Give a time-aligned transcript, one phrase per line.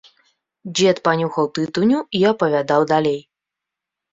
[0.77, 3.17] Дзед панюхаў тытуню і апавядаў далей.